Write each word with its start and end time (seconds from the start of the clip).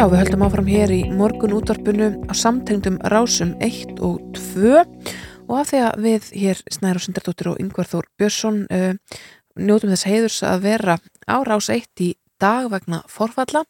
Já, 0.00 0.06
við 0.08 0.22
höldum 0.22 0.42
áfram 0.46 0.68
hér 0.70 0.92
í 0.96 0.98
morgun 1.12 1.52
útvarpinu 1.52 2.06
á 2.24 2.32
samtengdum 2.32 2.94
rásum 3.12 3.50
1 3.60 3.98
og 4.00 4.22
2 4.32 4.78
og 4.80 5.52
af 5.58 5.68
því 5.68 5.80
að 5.84 5.98
við 6.06 6.28
hér 6.40 6.62
Snæru 6.72 7.02
Sindardóttir 7.04 7.50
og 7.50 7.60
Yngvar 7.60 7.90
Þór 7.90 8.08
Björnsson 8.16 8.62
uh, 8.72 8.94
njótum 9.60 9.92
þess 9.92 10.06
heiðurs 10.08 10.38
að 10.48 10.64
vera 10.64 10.96
á 11.28 11.36
rás 11.44 11.68
1 11.68 11.84
í 12.06 12.08
dag 12.40 12.70
vegna 12.72 13.02
forfalla 13.12 13.66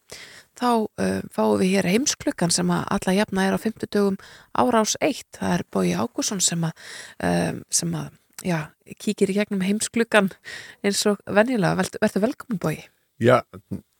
þá 0.55 0.69
uh, 0.71 1.19
fáum 1.35 1.59
við 1.59 1.75
hér 1.75 1.91
heimsklukkan 1.97 2.55
sem 2.55 2.71
að 2.71 2.87
alla 2.95 3.17
jafna 3.19 3.49
er 3.49 3.59
á 3.59 3.63
50 3.67 3.91
dögum 3.91 4.19
á 4.55 4.63
rás 4.71 4.95
1. 5.03 5.27
Það 5.35 5.57
er 5.57 5.67
Bói 5.67 5.91
Ágússon 5.99 6.39
sem 6.39 6.63
að, 6.63 6.89
uh, 7.27 7.59
sem 7.67 7.91
að 7.91 8.07
já, 8.47 8.59
kíkir 9.03 9.35
í 9.35 9.39
gegnum 9.41 9.67
heimsklukkan 9.67 10.31
eins 10.79 11.03
og 11.11 11.19
venjulega. 11.27 11.75
Verður 11.99 12.29
velkomin 12.29 12.63
Bói? 12.63 12.77
Já, 13.19 13.43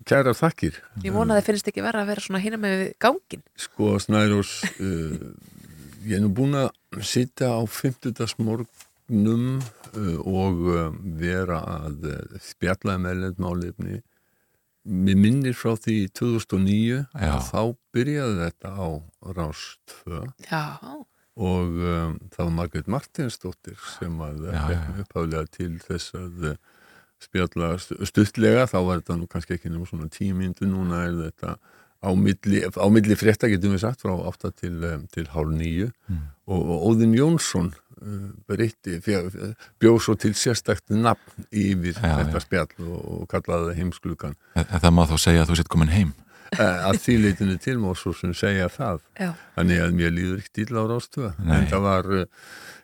kæra 0.07 0.33
þakkir. 0.37 0.77
Ég 1.05 1.15
vona 1.15 1.35
að 1.35 1.41
það 1.41 1.49
finnst 1.49 1.71
ekki 1.71 1.83
verið 1.85 2.03
að 2.03 2.11
vera 2.11 2.25
svona 2.25 2.43
hýna 2.43 2.59
með 2.61 2.83
gangin. 3.01 3.43
Sko, 3.59 3.95
Snærós, 4.01 4.53
uh, 4.81 5.27
ég 6.07 6.17
er 6.17 6.23
nú 6.23 6.31
búin 6.35 6.57
að 6.57 6.71
sitja 7.05 7.51
á 7.53 7.61
50. 7.61 8.23
morgnum 8.41 9.45
uh, 9.59 10.17
og 10.25 10.63
uh, 10.71 10.87
vera 11.19 11.61
að 11.87 12.09
uh, 12.11 12.39
spjallaði 12.43 13.05
meðlend 13.05 13.43
málefni. 13.43 14.01
Mér 14.81 15.19
minnir 15.21 15.53
frá 15.53 15.75
því 15.77 16.07
2009 16.17 17.03
að 17.13 17.39
þá 17.51 17.61
byrjaði 17.93 18.37
þetta 18.39 18.71
á 18.73 18.87
Rás 19.37 19.65
2 20.07 20.21
Já. 20.47 20.63
og 21.37 21.75
um, 21.77 22.15
það 22.33 22.47
var 22.47 22.55
Margret 22.57 22.89
Martinsdóttir 22.89 23.77
sem 23.99 24.15
að 24.25 24.47
uppháðlega 25.03 25.51
til 25.53 25.75
þess 25.85 26.17
að 26.17 26.47
uh, 26.49 26.55
spjalla 27.25 27.75
stuttlega, 27.79 28.65
þá 28.69 28.79
var 28.79 29.01
þetta 29.01 29.19
nú 29.19 29.29
kannski 29.29 29.57
ekki 29.57 29.71
nefnum 29.71 29.89
svona 29.89 30.09
tíu 30.13 30.35
myndu, 30.37 30.67
núna 30.69 31.05
er 31.07 31.19
þetta 31.27 31.55
á 32.01 32.09
milli, 32.17 32.63
á 32.65 32.87
milli 32.89 33.17
frétta 33.17 33.49
getum 33.51 33.75
við 33.75 33.83
sagt 33.83 34.01
frá 34.01 34.13
8 34.15 34.51
til, 34.57 34.75
til 35.13 35.27
hálf 35.35 35.53
nýju 35.53 35.91
mm. 35.91 36.23
og, 36.49 36.59
og 36.59 36.87
Óðin 36.89 37.13
Jónsson 37.13 37.69
uh, 38.01 38.31
breytti, 38.49 38.97
bjóð 39.81 39.99
svo 40.01 40.17
til 40.17 40.33
sérstakt 40.37 40.89
nafn 40.89 41.45
yfir 41.51 41.93
já, 41.93 42.17
þetta 42.23 42.41
já. 42.41 42.45
spjall 42.47 42.87
og, 42.87 42.97
og 43.21 43.29
kallaði 43.31 43.77
heimsklukan. 43.77 44.35
Það 44.57 44.91
má 44.97 45.05
þá 45.09 45.15
segja 45.21 45.45
að 45.45 45.53
þú 45.53 45.61
sitt 45.61 45.71
komin 45.73 45.93
heim. 45.93 46.15
Að 46.57 46.99
því 47.05 47.15
leitinu 47.25 47.55
til 47.63 47.77
má 47.79 47.91
svo 47.95 48.11
sem 48.17 48.33
segja 48.35 48.67
það. 48.71 49.05
Já. 49.19 49.31
Þannig 49.55 49.85
að 49.85 49.95
mér 49.99 50.13
líður 50.17 50.41
ekki 50.43 50.53
til 50.59 50.75
á 50.75 50.83
rástöða. 50.89 51.31
En 51.47 51.69
það 51.71 51.85
var 51.85 52.11
uh, 52.17 52.25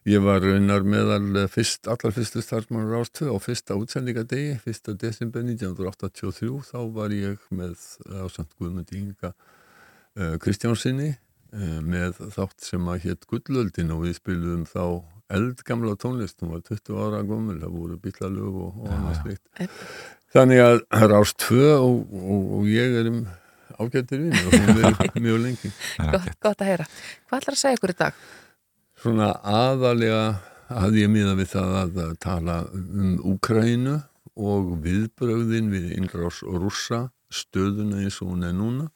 Ég 0.07 0.21
var 0.23 0.39
raunar 0.39 0.85
meðal 0.87 1.49
fyrst, 1.51 1.88
allar 1.91 2.13
fyrstu 2.15 2.39
starfsmann 2.39 2.88
Rástöð 2.88 3.33
á 3.35 3.38
fyrsta 3.43 3.75
útsendingadegi, 3.75 4.53
fyrsta 4.63 4.93
desember 4.95 5.43
1983, 5.43 6.47
þá 6.69 6.77
var 6.95 7.11
ég 7.11 7.41
með 7.51 7.73
ásand 8.23 8.53
Guðmundi 8.55 9.01
Inga 9.01 9.33
uh, 9.33 10.38
Kristjánsinni 10.39 11.09
uh, 11.11 11.81
með 11.83 12.21
þátt 12.38 12.69
sem 12.69 12.88
að 12.88 13.01
hétt 13.03 13.27
Gullöldin 13.27 13.91
og 13.91 14.05
við 14.05 14.15
spilum 14.21 14.63
þá 14.69 15.03
eldgamla 15.35 15.97
tónlist, 15.99 16.39
hún 16.39 16.55
var 16.55 16.63
20 16.69 17.03
ára 17.03 17.19
gommul, 17.27 17.57
það 17.59 17.75
voru 17.75 17.99
bílalög 18.05 18.61
og, 18.63 18.79
og 18.85 18.93
annað 18.95 19.19
slikt. 19.25 19.67
Þannig 20.38 20.63
að 20.69 20.79
Rástöð 21.11 21.73
og, 21.81 21.99
og, 22.15 22.47
og 22.61 22.71
ég 22.71 22.95
erum 23.01 23.25
ágættir 23.78 24.25
vinn 24.25 24.36
og 24.42 24.58
er 24.58 25.22
mjög 25.28 25.39
lengi. 25.45 25.72
Gott, 25.97 26.30
gott 26.44 26.61
að 26.61 26.72
heyra. 26.72 26.89
Hvað 27.30 27.42
ætlar 27.42 27.58
að 27.58 27.61
segja 27.64 27.80
ykkur 27.80 27.94
í 27.94 27.97
dag? 28.02 28.22
Svona 28.97 29.31
aðalega 29.45 30.22
hafði 30.67 31.03
ég 31.06 31.11
miða 31.14 31.36
við 31.38 31.52
það 31.53 31.75
að 31.81 32.00
tala 32.23 32.61
um 32.73 33.17
Úkrænu 33.34 34.00
og 34.38 34.73
viðbröðin 34.84 35.72
við 35.73 35.94
innrás 35.97 36.42
og 36.45 36.61
rússa 36.66 37.08
stöðuna 37.34 38.02
eins 38.03 38.19
og 38.22 38.34
hún 38.34 38.45
er 38.47 38.56
núna 38.56 38.89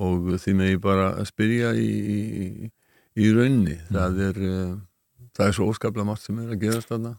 og 0.00 0.32
því 0.40 0.54
með 0.56 0.72
ég 0.72 0.80
bara 0.82 1.10
að 1.20 1.28
spyrja 1.30 1.72
í, 1.78 1.88
í, 1.88 2.70
í 3.20 3.30
raunni 3.34 3.76
mm. 3.76 3.92
það 3.92 4.20
er 4.28 4.40
það 5.36 5.46
er 5.46 5.56
svo 5.56 5.68
óskaplega 5.72 6.08
margt 6.08 6.26
sem 6.26 6.40
er 6.42 6.52
að 6.52 6.62
gerast 6.64 6.92
þarna 6.92 7.14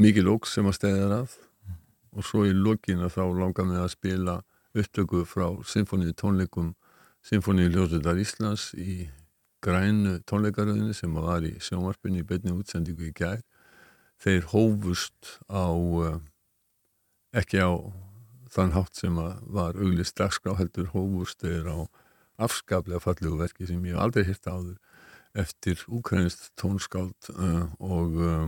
mikið 0.00 0.28
lóks 0.28 0.54
sem 0.56 0.68
að 0.68 0.78
stæða 0.78 1.20
að 1.22 1.36
mm. 1.36 1.78
og 2.18 2.28
svo 2.28 2.44
í 2.48 2.54
lókina 2.56 3.10
þá 3.12 3.22
langar 3.28 3.68
mig 3.68 3.82
að 3.82 3.92
spila 3.96 4.38
upptöku 4.74 5.22
frá 5.28 5.46
symfóníu 5.66 6.14
tónleikum 6.18 6.74
Symfóníu 7.24 7.70
Ljóðsveitar 7.72 8.18
Íslands 8.20 8.66
í 8.76 9.06
grænu 9.64 10.18
tónleikaröðinu 10.28 10.92
sem 10.92 11.14
var 11.16 11.46
í 11.46 11.54
sjónvarpinu 11.62 12.20
í 12.20 12.26
beinni 12.28 12.52
útsendingu 12.52 13.06
í 13.08 13.14
gær. 13.16 13.40
Þeir 14.20 14.44
hófust 14.50 15.38
á 15.48 15.72
uh, 15.72 16.18
ekki 17.32 17.62
á 17.64 17.72
þann 18.52 18.74
hátt 18.76 19.00
sem 19.00 19.16
var 19.16 19.78
auglist 19.80 20.18
dagskrá 20.20 20.52
heldur 20.58 20.92
hófust 20.92 21.40
þeir 21.40 21.70
á 21.72 21.78
afskaplega 22.44 23.00
fallegu 23.00 23.40
verki 23.40 23.70
sem 23.70 23.80
ég 23.88 23.96
aldrei 23.96 24.26
hitt 24.28 24.44
áður 24.44 24.76
eftir 25.32 25.80
úkrænist 25.88 26.50
tónskáld 26.60 27.32
uh, 27.32 27.72
og 27.80 28.20
uh, 28.20 28.46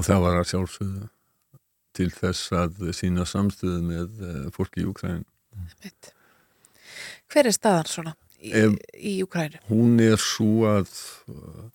og 0.00 0.06
það 0.06 0.22
var 0.24 0.38
að 0.40 0.50
sjálfsögðu 0.54 1.08
til 1.96 2.08
þess 2.14 2.52
að 2.54 2.90
sína 2.96 3.26
samstöðu 3.26 3.82
með 3.84 4.24
fólki 4.54 4.84
í 4.84 4.88
Úkræn 4.90 5.24
Hver 7.30 7.46
er 7.46 7.54
staðan 7.54 7.88
svona? 7.90 8.12
í, 8.40 8.64
í 8.96 9.12
Ukrænu? 9.24 9.60
Hún 9.68 10.00
er 10.02 10.18
svo 10.20 10.66
að 10.70 10.90
uh, 11.30 11.68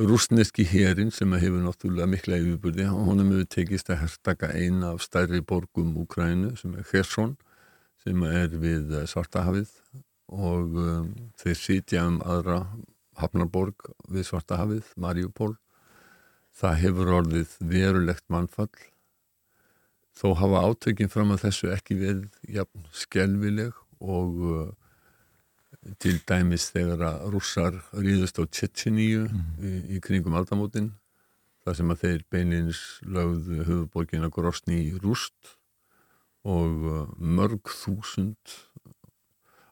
rúsneski 0.00 0.66
herin 0.68 1.12
sem 1.14 1.32
hefur 1.38 1.64
náttúrulega 1.64 2.10
mikla 2.10 2.40
yfirbúrði, 2.40 2.88
honum 2.90 3.32
hefur 3.34 3.50
tekist 3.56 3.90
að 3.92 4.02
herstaka 4.04 4.52
eina 4.52 4.92
af 4.92 5.02
stærri 5.06 5.42
borgum 5.44 5.96
Ukrænu 6.02 6.54
sem 6.60 6.76
er 6.76 6.86
Kherson 6.88 7.36
sem 8.04 8.24
er 8.28 8.52
við 8.52 8.92
uh, 8.92 9.06
Svartahafið 9.08 9.72
og 10.32 10.78
um, 10.80 11.10
þeir 11.40 11.58
sitja 11.58 12.06
um 12.08 12.22
aðra 12.24 12.62
hafnarborg 13.20 13.90
við 14.08 14.30
Svartahafið, 14.30 14.86
Mariupol 14.96 15.54
það 16.56 16.80
hefur 16.84 17.12
orðið 17.20 17.52
verulegt 17.64 18.24
mannfall 18.32 18.72
þó 20.18 20.32
hafa 20.38 20.62
átökinn 20.68 21.10
fram 21.12 21.32
að 21.34 21.46
þessu 21.46 21.70
ekki 21.72 21.96
verið 22.00 22.56
jafn 22.58 22.86
skelvileg 22.94 23.76
og 24.02 24.42
uh, 24.46 24.66
til 26.02 26.18
dæmis 26.28 26.68
þegar 26.74 27.06
að 27.08 27.22
rússar 27.34 27.78
rýðust 27.96 28.38
á 28.38 28.44
Tjetjeníu 28.44 29.24
mm. 29.26 29.46
í, 29.58 29.72
í 29.96 30.02
kringum 30.04 30.36
aldamótin 30.38 30.92
þar 31.62 31.78
sem 31.78 31.94
að 31.94 32.04
þeir 32.04 32.22
beinleins 32.34 32.82
lögðu 33.06 33.64
höfuborgin 33.66 34.26
að 34.26 34.34
grosni 34.36 34.78
í 34.90 34.92
rúst 35.02 35.56
og 36.42 36.86
uh, 36.90 37.02
mörg 37.18 37.72
þúsund 37.82 38.58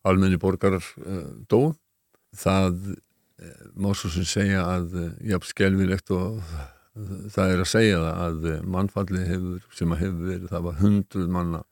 almenni 0.06 0.40
borgarar 0.40 0.84
uh, 1.04 1.30
dó 1.50 1.76
það 2.36 2.96
má 3.80 3.94
svo 3.96 4.10
sem 4.12 4.26
segja 4.28 4.66
að 4.68 4.98
jafn 5.24 5.48
skelvilegt 5.48 6.10
og 6.12 6.42
það 7.34 7.52
er 7.54 7.62
að 7.62 7.70
segja 7.70 7.98
það 8.02 8.22
að 8.24 8.48
uh, 8.50 8.56
mannfalli 8.76 9.26
hefur, 9.28 9.66
sem 9.76 9.94
að 9.94 10.02
hefur 10.04 10.30
verið 10.30 10.54
það 10.54 10.66
var 10.66 10.80
hundruð 10.80 11.34
manna 11.36 11.62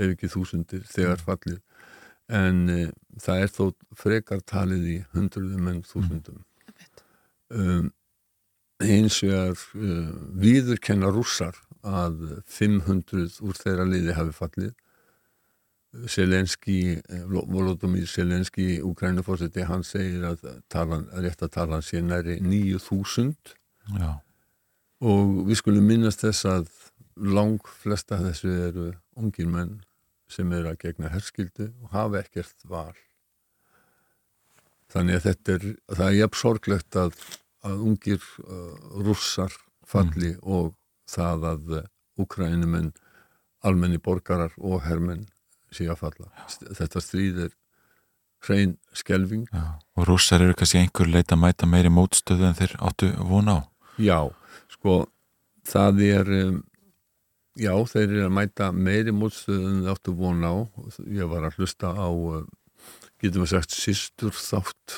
ef 0.00 0.14
ekki 0.14 0.30
þúsundir 0.32 0.84
þegar 0.88 1.16
mm. 1.18 1.24
fallið. 1.28 1.60
En 2.40 2.60
uh, 2.74 2.84
það 3.20 3.44
er 3.44 3.54
þó 3.56 3.64
frekar 3.98 4.44
talið 4.46 4.86
í 4.90 4.98
hundruðum 5.16 5.72
en 5.72 5.82
þúsundum. 5.88 6.44
Um, 7.50 7.90
eins 8.80 9.18
vegar 9.24 9.56
uh, 9.76 10.12
viðurkenna 10.40 11.10
rússar 11.12 11.58
að 11.80 12.40
500 12.46 13.40
úr 13.44 13.58
þeirra 13.58 13.88
liði 13.88 14.16
hafi 14.16 14.36
fallið. 14.36 14.76
Selenski 16.06 17.00
eh, 17.02 17.22
Volodymyr 17.26 18.06
Selenski 18.06 18.76
Ukrænufórseti, 18.86 19.64
hann 19.66 19.82
segir 19.82 20.22
að 20.28 20.44
talan, 20.70 21.08
rétt 21.18 21.42
að 21.42 21.54
tala 21.56 21.80
sé 21.82 21.98
næri 21.98 22.38
9000 22.44 23.56
og 25.00 25.46
við 25.48 25.60
skulum 25.60 25.86
minnast 25.88 26.24
þess 26.24 26.48
að 26.48 26.72
lang 27.20 27.60
flesta 27.82 28.20
þessu 28.20 28.50
eru 28.68 28.88
ungir 29.20 29.48
menn 29.50 29.80
sem 30.30 30.50
eru 30.54 30.70
að 30.70 30.80
gegna 30.84 31.10
herskildu 31.12 31.70
og 31.82 31.94
hafa 31.94 32.22
ekkert 32.22 32.66
val. 32.70 32.96
Þannig 34.90 35.18
að 35.18 35.26
þetta 35.28 35.54
er, 35.56 35.66
það 35.90 36.06
er 36.06 36.18
jafn 36.18 36.40
sorglegt 36.40 36.98
að, 36.98 37.16
að 37.66 37.84
ungir 37.86 38.22
uh, 38.44 38.76
russar 39.06 39.54
falli 39.86 40.34
mm. 40.34 40.42
og 40.42 40.74
það 41.10 41.46
að 41.52 41.74
uh, 41.80 41.88
Ukrænumenn, 42.20 42.90
almenni 43.64 43.96
borgarar 44.02 44.52
og 44.58 44.82
hermenn 44.84 45.24
sé 45.72 45.86
að 45.88 46.02
falla. 46.02 46.28
Já. 46.36 46.74
Þetta 46.82 47.00
stríðir 47.00 47.54
hrein 48.44 48.74
skelving. 48.96 49.46
Já. 49.52 49.78
Og 49.96 50.08
russar 50.08 50.42
eru 50.44 50.56
kannski 50.58 50.82
einhver 50.82 51.08
leita 51.08 51.36
að 51.36 51.42
mæta 51.44 51.68
meiri 51.70 51.92
mótstöðu 51.92 52.48
en 52.50 52.58
þeir 52.58 52.76
áttu 52.80 53.10
vona 53.30 53.56
á? 53.56 53.60
Já, 54.00 54.18
sko, 54.76 55.04
það 55.68 56.04
er... 56.08 56.34
Um, 56.40 56.58
Já, 57.60 57.74
þeir 57.90 58.04
eru 58.06 58.20
að 58.24 58.30
mæta 58.32 58.66
meiri 58.72 59.12
mótstöðun 59.12 59.88
áttu 59.90 60.14
von 60.16 60.38
á. 60.46 60.54
Ég 61.10 61.28
var 61.28 61.44
að 61.44 61.58
hlusta 61.58 61.90
á, 61.92 62.08
eh, 62.08 62.46
getum 63.20 63.42
við 63.42 63.50
sagt, 63.50 63.74
sístur 63.74 64.32
þátt 64.32 64.94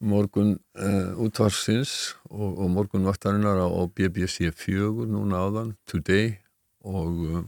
morgun 0.00 0.54
uh, 0.80 1.12
útvarsins 1.20 2.14
og, 2.30 2.62
og 2.64 2.70
morgun 2.72 3.04
vaktarinnar 3.04 3.60
á 3.60 3.68
BBC 3.92 4.48
4 4.56 5.04
núna 5.10 5.42
áðan, 5.44 5.74
Today 5.84 6.38
og 6.80 7.20
uh, 7.28 7.42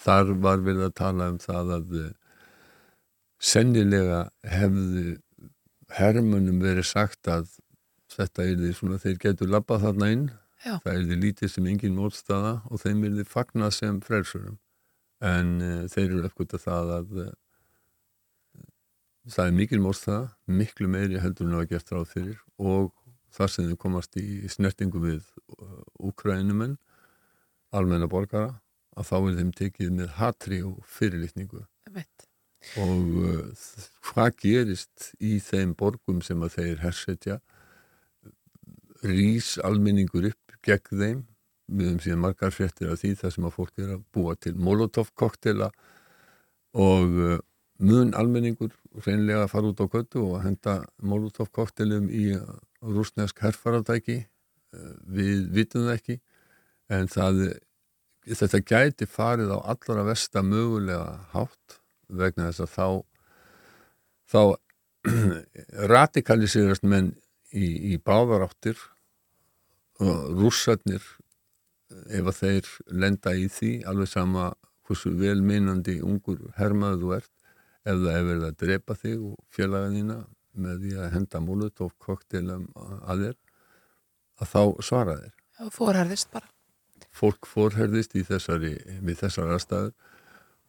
þar 0.00 0.32
var 0.40 0.64
við 0.64 0.80
að 0.86 0.96
tala 0.96 1.28
um 1.34 1.36
það 1.42 1.74
að 1.76 1.94
uh, 2.00 2.08
sennilega 3.36 4.22
hefðu 4.48 5.18
hermunum 5.98 6.62
verið 6.64 6.88
sagt 6.88 7.28
að 7.28 7.52
þetta 8.14 8.44
er 8.44 8.60
því 8.60 8.74
svona 8.76 9.00
þeir 9.02 9.18
getur 9.24 9.50
labbað 9.52 9.84
þarna 9.86 10.12
inn 10.14 10.28
Já. 10.64 10.78
það 10.84 10.92
er 10.94 11.04
því 11.08 11.18
lítið 11.24 11.52
sem 11.52 11.68
engin 11.70 11.98
mótstaða 11.98 12.54
og 12.68 12.82
þeim 12.82 13.04
er 13.06 13.18
því 13.18 13.26
fagnað 13.30 13.74
sem 13.76 14.00
frelsurum 14.04 14.58
en 15.24 15.52
uh, 15.62 15.84
þeir 15.90 16.08
eru 16.08 16.24
uppgötta 16.28 16.60
það 16.62 16.94
að 16.96 17.20
uh, 17.26 17.32
það 19.28 19.50
er 19.50 19.56
mikil 19.58 19.80
mótstaða, 19.84 20.28
miklu 20.46 20.88
meiri 20.90 21.20
heldur 21.22 21.46
en 21.46 21.54
það 21.54 21.62
var 21.62 21.70
gert 21.72 21.92
ráð 21.94 22.12
fyrir 22.14 22.38
og 22.58 22.92
þar 23.34 23.52
sem 23.52 23.68
þau 23.68 23.80
komast 23.84 24.16
í 24.20 24.28
snertingu 24.50 25.02
við 25.02 25.20
uh, 25.58 25.82
úkrænumenn 26.10 26.78
almenna 27.76 28.08
borgara 28.10 28.58
að 28.98 29.10
þá 29.10 29.16
er 29.18 29.36
þeim 29.38 29.52
tekið 29.58 29.92
með 29.94 30.14
hatri 30.18 30.62
og 30.66 30.80
fyrirlitningu 30.88 31.62
Einmitt. 31.88 32.26
og 32.80 33.20
uh, 33.22 33.68
hvað 34.10 34.32
gerist 34.42 35.12
í 35.20 35.36
þeim 35.44 35.76
borgum 35.78 36.22
sem 36.24 36.42
að 36.42 36.56
þeir 36.58 36.82
hersetja 36.86 37.38
rís 39.04 39.56
almenningur 39.64 40.30
upp 40.30 40.56
gegn 40.66 41.02
þeim. 41.02 41.20
Við 41.68 41.90
höfum 41.90 42.00
síðan 42.04 42.22
margar 42.24 42.54
fréttir 42.54 42.92
af 42.92 43.02
því 43.02 43.12
þar 43.20 43.34
sem 43.34 43.46
að 43.48 43.56
fólk 43.58 43.82
er 43.82 43.92
að 43.98 44.04
búa 44.16 44.34
til 44.40 44.54
molotov 44.56 45.12
koktela 45.18 45.68
og 46.78 47.18
uh, 47.20 47.36
mun 47.78 48.14
almenningur 48.16 48.72
reynlega 49.04 49.44
að 49.44 49.52
fara 49.52 49.72
út 49.72 49.82
á 49.84 49.86
göttu 49.92 50.24
og 50.24 50.40
henda 50.44 50.80
molotov 50.98 51.50
koktelum 51.54 52.08
í 52.08 52.32
rúsnesk 52.80 53.44
herfaradæki 53.44 54.22
uh, 54.24 54.94
við 55.04 55.48
vitum 55.54 55.86
það 55.86 55.98
ekki 55.98 56.18
en 56.88 57.12
það 57.12 57.42
þetta 58.28 58.60
gæti 58.64 59.08
farið 59.08 59.52
á 59.56 59.58
allra 59.72 60.04
versta 60.08 60.42
mögulega 60.44 61.18
hátt 61.34 61.78
vegna 62.08 62.48
þess 62.48 62.64
að 62.64 62.72
þá 62.72 62.88
þá 64.28 64.42
radikaliserast 65.94 66.84
menn 66.84 67.12
í, 67.52 67.94
í 67.94 67.98
báðaráttir 68.02 68.78
og 70.04 70.28
rússarnir 70.38 71.04
ef 72.12 72.28
að 72.28 72.38
þeir 72.42 72.70
lenda 73.04 73.34
í 73.34 73.48
því 73.50 73.72
alveg 73.88 74.10
sama 74.12 74.50
hversu 74.88 75.12
velmeinandi 75.20 75.98
ungur 76.04 76.40
hermaðu 76.58 77.00
þú 77.02 77.14
ert 77.18 77.32
ef 77.88 77.96
það 78.02 78.12
er 78.14 78.26
verið 78.28 78.46
að 78.48 78.58
drepa 78.62 78.96
þig 78.98 79.24
og 79.30 79.38
félaganina 79.54 80.18
með 80.58 80.84
því 80.84 80.94
að 80.98 81.12
henda 81.14 81.40
múlut 81.44 81.82
og 81.84 81.94
koktelum 82.02 82.68
að 82.76 83.24
þér 83.24 83.36
að 84.38 84.52
þá 84.52 84.62
svara 84.84 85.16
þér 85.22 85.34
Já, 85.58 85.64
fórherðist 85.74 86.30
bara. 86.34 86.50
fólk 87.10 87.48
fórherðist 87.50 88.14
í 88.14 88.22
þessari, 88.26 88.76
við 89.02 89.20
þessar 89.24 89.54
aðstæður 89.56 89.94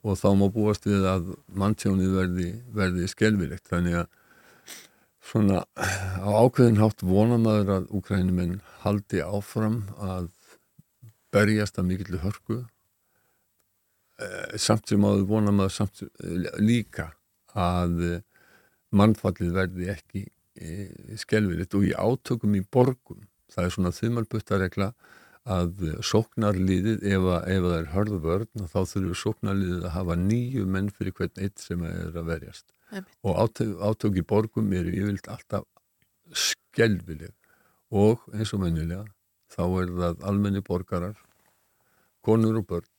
og 0.08 0.16
þá 0.18 0.30
má 0.40 0.46
búast 0.54 0.88
við 0.88 1.06
að 1.06 1.34
manntjónið 1.60 2.14
verði, 2.16 2.50
verði 2.72 3.10
skelvilegt 3.12 3.68
þannig 3.70 4.00
að 4.04 4.08
svona 5.26 5.64
á 5.76 6.30
ákveðin 6.30 6.80
hátt 6.80 7.04
vonamaður 7.06 7.72
að 7.76 7.88
úkrænumenn 8.00 8.60
haldi 8.84 9.22
áfram 9.24 9.82
að 10.00 10.30
berjast 11.34 11.80
að 11.80 11.90
mikillu 11.92 12.22
hörku 12.24 12.60
eh, 14.24 14.58
samt 14.58 14.90
sem 14.90 15.06
áður 15.06 15.28
vonamaður 15.30 15.76
samt 15.76 16.04
eh, 16.04 16.50
líka 16.62 17.12
að 17.54 18.04
eh, 18.08 18.22
mannfallið 18.96 19.56
verði 19.56 19.94
ekki 19.94 20.28
skelvilegt 21.16 21.76
og 21.78 21.86
í 21.88 21.94
átökum 21.96 22.56
í 22.58 22.64
borgum 22.68 23.22
það 23.54 23.66
er 23.66 23.74
svona 23.76 23.92
þumalbuttaregla 23.96 24.90
að 25.50 25.86
sóknarliðið 26.04 27.06
ef, 27.08 27.28
ef 27.48 27.64
að 27.64 27.70
það 27.70 27.78
er 27.78 27.88
hörðu 27.94 28.20
vörn 28.26 28.66
þá 28.68 28.80
þurfur 28.92 29.20
sóknarliðið 29.22 29.86
að 29.88 29.96
hafa 29.96 30.18
nýju 30.20 30.66
menn 30.68 30.90
fyrir 30.94 31.16
hvern 31.16 31.46
eitt 31.46 31.64
sem 31.64 31.86
er 31.88 32.12
að 32.12 32.28
verjast. 32.34 32.68
Og 33.24 33.42
átök, 33.44 33.74
átök 33.82 34.20
í 34.22 34.26
borgum 34.26 34.72
eru 34.74 34.94
yfirlt 34.94 35.30
alltaf 35.32 35.66
skelvileg 36.34 37.34
og 37.90 38.26
eins 38.34 38.54
og 38.54 38.64
mennilega 38.64 39.06
þá 39.50 39.64
er 39.82 39.92
það 40.00 40.24
almenni 40.30 40.64
borgarar 40.66 41.18
konur 42.26 42.62
og 42.62 42.68
börn 42.70 42.90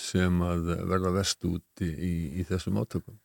sem 0.00 0.40
að 0.44 0.70
verða 0.88 1.12
vest 1.14 1.44
úti 1.44 1.88
í, 1.90 2.12
í 2.40 2.44
þessum 2.46 2.78
átökum. 2.80 3.18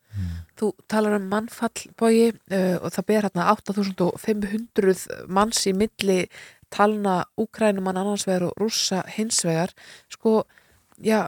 Þú 0.60 0.72
talar 0.92 1.18
um 1.20 1.28
mannfall 1.32 1.92
bói 2.00 2.32
uh, 2.32 2.78
og 2.82 2.90
það 2.96 3.08
ber 3.10 3.28
hérna 3.28 3.48
8500 3.54 5.26
manns 5.28 5.66
í 5.70 5.76
milli 5.78 6.26
talna 6.74 7.22
úkrænumann 7.40 8.00
annars 8.02 8.26
vegar 8.28 8.50
og 8.50 8.56
rússa 8.60 9.04
hins 9.16 9.44
vegar. 9.46 9.72
Sko, 10.12 10.44
já, 10.98 11.22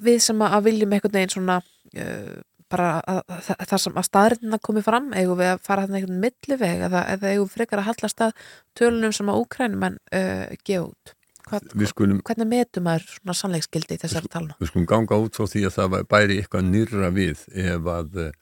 við 0.00 0.22
sem 0.24 0.46
að 0.46 0.70
viljum 0.70 0.96
einhvern 0.96 1.18
veginn 1.18 1.34
svona 1.36 1.60
uh, 1.60 2.38
bara 2.70 2.90
að, 3.00 3.22
að, 3.28 3.48
það 3.70 3.82
sem 3.84 4.00
að 4.00 4.06
staðrindina 4.08 4.58
komi 4.62 4.82
fram, 4.84 5.08
eigum 5.16 5.38
við 5.40 5.52
að 5.52 5.62
fara 5.66 5.86
þarna 5.86 6.00
einhvern 6.00 6.20
milliveg 6.24 6.84
eða, 6.88 7.06
eða 7.14 7.32
eigum 7.32 7.48
við 7.48 7.56
frekar 7.56 7.82
að 7.82 7.88
hallast 7.90 8.26
að 8.26 8.44
tölunum 8.78 9.14
sem 9.16 9.32
að 9.32 9.40
úkrænumenn 9.44 9.98
uh, 10.16 10.44
gefa 10.64 10.90
út 10.90 11.16
Hvað, 11.50 11.72
við 11.74 11.88
skulum, 11.90 12.18
hvernig 12.22 12.46
metum 12.46 12.84
maður 12.86 13.08
svona 13.16 13.34
sannleiksgildi 13.34 13.96
í 13.96 14.00
þessari 14.02 14.30
talna? 14.30 14.54
við 14.60 14.70
skulum 14.70 14.86
ganga 14.90 15.18
út 15.18 15.34
frá 15.34 15.48
því 15.50 15.64
að 15.66 15.74
það 15.78 15.96
bæri 16.12 16.36
eitthvað 16.38 16.68
nýrra 16.68 17.10
við 17.16 17.42
ef 17.64 17.88
að 17.90 18.20
eh, 18.22 18.36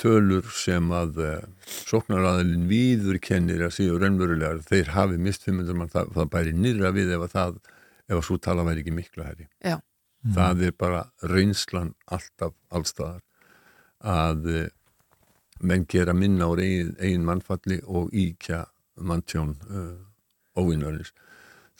tölur 0.00 0.46
sem 0.56 0.86
að 0.96 1.18
sóknaraðilin 1.90 2.64
víður 2.70 3.18
kennir 3.20 3.66
að 3.66 3.74
séu 3.76 3.98
raunverulegar, 4.00 4.62
þeir 4.64 4.94
hafi 4.94 5.20
mist 5.20 5.44
500 5.44 5.76
mann, 5.76 5.92
það, 5.92 6.14
það 6.16 6.30
bæri 6.32 6.54
nýrra 6.56 6.94
við 6.96 7.12
ef 7.18 7.26
að 7.26 7.34
það, 7.34 7.58
ef 8.08 8.16
að 8.16 8.24
svo 8.30 8.38
tala 8.46 8.64
væri 8.70 8.84
ekki 8.86 8.94
miklu 8.96 9.26
herri. 9.26 9.48
Já. 9.60 9.76
Það 10.36 10.64
er 10.70 10.72
bara 10.80 11.02
reynslan 11.28 11.92
alltaf 12.08 12.56
allstaðar 12.72 13.20
að 14.00 14.50
eh, 14.50 14.68
menn 15.60 15.86
gera 15.88 16.14
minna 16.16 16.48
á 16.48 16.52
eigin, 16.56 16.94
eigin 16.98 17.26
mannfalli 17.26 17.80
og 17.84 18.12
íkja 18.16 18.64
manntjón 19.00 19.54
uh, 19.68 19.96
óvinnarins. 20.56 21.12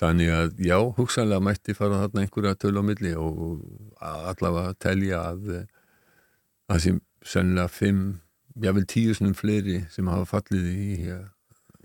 Þannig 0.00 0.30
að 0.32 0.60
já, 0.64 0.76
hugsanlega 0.96 1.44
mætti 1.44 1.74
fara 1.76 2.00
þarna 2.04 2.24
einhverja 2.24 2.56
tölu 2.56 2.80
á 2.80 2.84
milli 2.84 3.12
og 3.16 3.64
allavega 4.00 4.76
telja 4.80 5.20
að 5.32 5.50
eh, 5.58 5.66
að 6.70 6.84
sem 6.84 7.00
sennilega 7.26 7.68
fimm, 7.68 8.04
jável 8.60 8.86
tíu 8.88 9.12
snum 9.16 9.34
fleiri 9.36 9.82
sem 9.92 10.08
hafa 10.08 10.28
fallið 10.38 10.70
í 10.72 11.18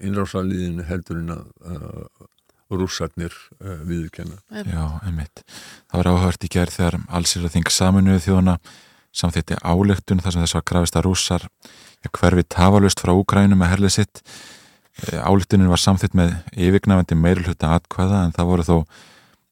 innrásaliðinu 0.05 0.85
heldur 0.87 1.19
en 1.21 1.33
að 1.35 1.45
uh, 1.67 2.25
rússarnir 2.71 3.35
uh, 3.59 3.81
viðurkenna. 3.87 4.39
Já, 4.67 4.83
einmitt. 5.05 5.43
Það 5.91 6.01
var 6.01 6.11
áhört 6.11 6.47
í 6.47 6.51
gerð 6.51 6.77
þegar 6.79 6.99
allsir 7.19 7.45
að 7.45 7.55
þing 7.57 7.71
saminuðu 7.71 8.23
þjóðuna 8.25 8.57
samþýtti 9.15 9.59
álegtun 9.63 10.21
þar 10.23 10.35
sem 10.35 10.45
þess 10.45 10.59
að 10.59 10.67
krafist 10.71 10.99
að 10.99 11.07
rússar 11.07 11.47
hverfi 12.13 12.45
tafalust 12.53 13.01
frá 13.01 13.13
Úkrænum 13.15 13.59
með 13.59 13.71
herlið 13.73 13.95
sitt 13.95 14.21
álíktunin 15.03 15.71
var 15.71 15.81
samþitt 15.81 16.15
með 16.15 16.35
yfirgnafandi 16.53 17.17
meirulhuta 17.19 17.73
atkvæða 17.75 18.25
en 18.25 18.35
það 18.35 18.51
voru 18.51 18.67
þó 18.67 18.77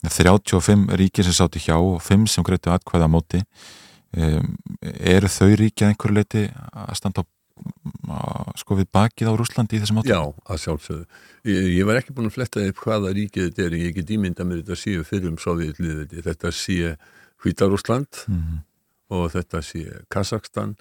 35 0.04 0.98
ríkir 1.00 1.28
sem 1.28 1.36
sátti 1.36 1.62
hjá 1.64 1.76
og 1.80 2.02
5 2.04 2.28
sem 2.32 2.46
greitu 2.46 2.72
atkvæða 2.72 3.08
á 3.08 3.12
móti 3.12 3.44
eru 4.14 5.32
þau 5.32 5.54
ríki 5.58 5.86
að 5.86 5.94
einhverju 5.94 6.18
leiti 6.20 6.44
að 6.54 6.98
standa 7.00 7.24
á, 7.24 8.52
sko 8.60 8.78
við 8.78 8.90
bakið 8.94 9.32
á 9.32 9.34
Rúslandi 9.38 9.78
í 9.78 9.82
þessum 9.82 10.02
átum? 10.02 10.12
Já, 10.12 10.22
að 10.50 10.62
sjálfsögðu. 10.64 11.06
Ég, 11.50 11.70
ég 11.80 11.88
var 11.88 12.00
ekki 12.00 12.16
búin 12.16 12.30
að 12.30 12.36
fletta 12.38 12.66
upp 12.68 12.84
hvaða 12.84 13.14
ríkið 13.18 13.50
þetta 13.50 13.66
er 13.66 13.78
ég 13.80 13.96
get 13.98 14.14
ímynda 14.14 14.48
mér 14.48 14.62
þetta 14.62 14.80
séu 14.80 15.08
fyrir 15.08 15.32
um 15.32 15.40
Sovjetliðið 15.42 16.28
þetta 16.30 16.54
sé 16.54 16.94
Hvítarúsland 17.44 18.24
mm 18.28 18.38
-hmm. 18.38 18.62
Og 19.12 19.30
þetta 19.34 19.62
sé 19.66 19.84
Kazakstan 20.14 20.76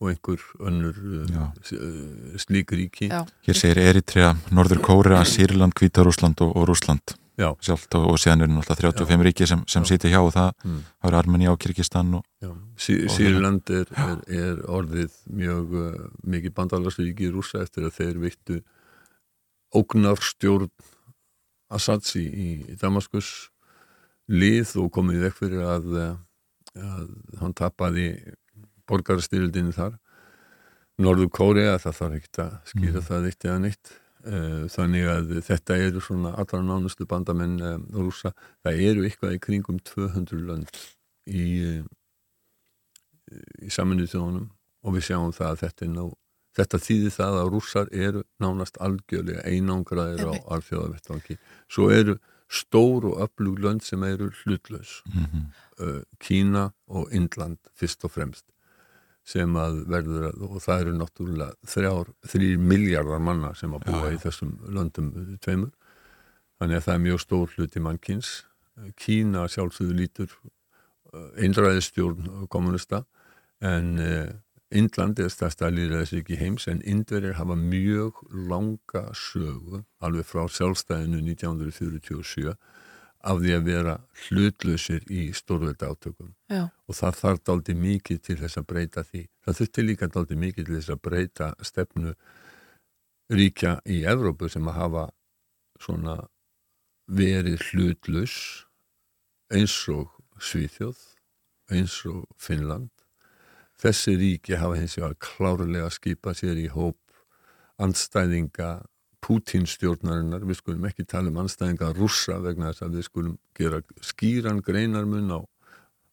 og 0.00 0.10
einhver 0.12 0.42
önnur 0.60 0.96
uh, 1.24 2.38
slík 2.40 2.72
ríki. 2.76 3.08
Já. 3.08 3.24
Hér 3.48 3.56
segir 3.56 3.80
Eritrea, 3.80 4.34
Norður 4.52 4.82
Kórea, 4.84 5.22
Sýrland, 5.24 5.72
Kvítarúsland 5.76 6.42
og, 6.44 6.52
og 6.56 6.68
Rúsland 6.68 7.16
Já. 7.36 7.50
sjálft 7.60 7.92
og, 7.96 8.06
og 8.12 8.20
síðan 8.20 8.46
eru 8.46 8.54
náttúrulega 8.56 9.04
35 9.04 9.24
ríki 9.28 9.48
sem, 9.48 9.62
sem 9.68 9.84
sitja 9.84 10.08
hjá 10.08 10.22
og 10.22 10.32
það 10.32 10.52
mm. 10.64 10.78
eru 11.08 11.18
Armenia 11.18 11.52
og 11.52 11.60
Kyrkistan 11.60 12.14
og, 12.16 12.24
sí, 12.80 12.96
Sýrland 13.12 13.72
er, 13.72 13.90
er, 13.92 14.22
er 14.32 14.62
orðið 14.72 15.18
mjög 15.36 15.74
uh, 15.76 15.98
mikið 16.24 16.54
bandalarsvíki 16.56 17.28
í 17.28 17.32
rúsa 17.34 17.60
eftir 17.64 17.88
að 17.88 17.98
þeir 17.98 18.22
vittu 18.24 18.60
ógnarstjórn 19.76 20.72
Assads 21.76 22.14
í, 22.16 22.24
í 22.24 22.78
Damaskus 22.80 23.50
lið 24.32 24.72
og 24.80 24.88
komið 24.94 25.26
vekk 25.26 25.40
fyrir 25.42 25.64
að, 25.66 25.92
að 26.80 27.06
hann 27.40 27.54
tapaði 27.56 28.08
borgarstyrildinu 28.86 29.74
þar. 29.76 29.96
Norður 31.02 31.30
Kórea, 31.34 31.76
það 31.82 31.96
þarf 32.00 32.18
ekki 32.18 32.42
að 32.42 32.52
skýra 32.70 33.00
mm. 33.00 33.06
það 33.08 33.30
eitt 33.30 33.46
eða 33.46 33.62
neitt. 33.64 33.94
Þannig 34.74 35.08
að 35.12 35.34
þetta 35.46 35.76
eru 35.84 36.00
svona 36.02 36.32
allra 36.40 36.58
nánustu 36.64 37.06
bandamenn 37.06 37.60
um, 37.62 37.84
rúsa, 37.94 38.32
það 38.66 38.80
eru 38.88 39.04
eitthvað 39.06 39.36
í 39.36 39.42
kringum 39.44 39.78
200 39.86 40.40
lönd 40.48 40.80
í 41.30 41.44
í 43.62 43.70
saminuð 43.72 44.12
þjónum 44.12 44.46
og 44.86 44.96
við 44.96 45.08
sjáum 45.08 45.34
það 45.34 45.52
að 45.52 45.60
þetta 45.64 45.86
er 45.86 45.92
ná 45.94 46.02
þetta 46.56 46.80
þýðir 46.80 47.12
það 47.12 47.38
að 47.40 47.50
rússar 47.52 47.90
eru 47.92 48.22
nánast 48.40 48.78
algjörlega 48.80 49.42
einangraðir 49.44 50.30
á 50.30 50.34
alþjóðavettvangi. 50.56 51.36
Svo 51.68 51.90
eru 51.92 52.16
stór 52.48 53.08
og 53.10 53.22
öflug 53.26 53.58
lönd 53.58 53.82
sem 53.82 54.02
eru 54.06 54.30
hlutlaus 54.44 55.02
mm 55.06 55.24
-hmm. 55.24 55.46
uh, 55.86 56.02
Kína 56.20 56.70
og 56.86 57.12
Indland 57.12 57.58
fyrst 57.74 58.04
og 58.04 58.10
fremst 58.10 58.44
sem 59.24 59.56
að 59.56 59.80
verður 59.90 60.28
að, 60.28 60.42
og 60.46 60.62
það 60.62 60.80
eru 60.80 60.92
náttúrulega 60.92 61.54
þrjár, 61.66 62.12
þrýr 62.30 62.58
miljardar 62.58 63.18
manna 63.18 63.54
sem 63.54 63.72
að 63.74 63.86
búa 63.88 64.04
Já, 64.04 64.10
já. 64.10 64.14
í 64.14 64.22
þessum 64.22 64.52
löndum 64.70 65.38
tveimur. 65.42 65.72
Þannig 66.58 66.76
að 66.76 66.84
það 66.86 66.94
er 66.94 67.02
mjög 67.06 67.20
stór 67.20 67.56
hluti 67.56 67.80
mannkins. 67.80 68.44
Kína 68.96 69.48
sjálfsögðu 69.48 69.96
lítur 69.98 70.36
einræðistjórn 71.36 72.46
kommunista 72.52 73.04
en 73.64 73.98
uh, 73.98 74.30
Indland 74.74 75.20
er 75.22 75.30
stærsta 75.30 75.68
líðræðisvík 75.70 76.32
í 76.34 76.38
heims 76.40 76.66
en 76.66 76.80
Indverjar 76.82 77.36
hafa 77.38 77.54
mjög 77.54 78.18
langa 78.50 79.04
sögu 79.14 79.84
alveg 80.02 80.26
frá 80.26 80.48
sjálfstæðinu 80.50 81.20
1947 81.22 82.56
af 83.26 83.40
því 83.42 83.52
að 83.54 83.68
vera 83.68 83.94
hlutlausir 84.26 85.06
í 85.10 85.28
stórvelda 85.34 85.92
átökum 85.92 86.32
Já, 86.50 86.66
og 86.66 86.98
það 86.98 87.20
þarf 87.20 87.44
daldi 87.46 87.76
mikið 87.78 88.20
til 88.22 88.38
þess 88.42 88.60
að 88.60 88.68
breyta 88.72 89.04
því. 89.06 89.22
Það 89.46 89.58
þurfti 89.60 89.86
líka 89.86 90.10
daldi 90.14 90.38
mikið 90.42 90.66
til 90.66 90.76
þess 90.78 90.94
að 90.94 91.02
breyta 91.06 91.48
stefnu 91.62 92.14
ríkja 93.38 93.78
í 93.86 94.02
Evrópu 94.06 94.50
sem 94.50 94.66
að 94.70 94.78
hafa 94.80 95.06
svona 95.82 96.16
verið 97.06 97.62
hlutlaus 97.70 98.36
eins 99.54 99.78
og 99.94 100.10
Svíþjóð, 100.42 100.98
eins 101.72 102.00
og 102.10 102.26
Finnland. 102.36 102.90
Þessi 103.82 104.16
ríki 104.16 104.56
hafa 104.56 104.78
hins 104.80 104.96
vegar 104.96 105.16
klárlega 105.20 105.90
skipað 105.92 106.38
sér 106.40 106.60
í 106.60 106.68
hóp 106.72 106.98
andstæðinga 107.82 108.70
Pútínstjórnarinnar, 109.26 110.44
við 110.46 110.60
skulum 110.60 110.84
ekki 110.86 111.04
tala 111.08 111.32
um 111.32 111.40
andstæðinga 111.42 111.90
rússa 111.96 112.36
vegna 112.44 112.70
þess 112.70 112.84
að 112.86 112.96
við 112.96 113.06
skulum 113.08 113.38
gera 113.58 113.80
skýran 114.04 114.62
greinarmun 114.62 115.32
á 115.34 115.40